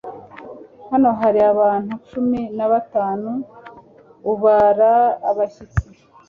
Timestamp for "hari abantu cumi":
1.21-2.41